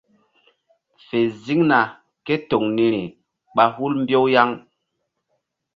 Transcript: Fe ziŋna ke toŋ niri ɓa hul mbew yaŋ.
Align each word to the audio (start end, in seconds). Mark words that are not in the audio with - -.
Fe 1.05 1.19
ziŋna 1.43 1.79
ke 2.25 2.35
toŋ 2.49 2.63
niri 2.75 3.03
ɓa 3.55 3.63
hul 3.75 3.93
mbew 4.01 4.23
yaŋ. 4.33 4.49